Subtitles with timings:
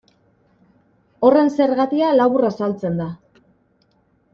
[1.29, 3.13] Horren zergatia labur azaltzen da.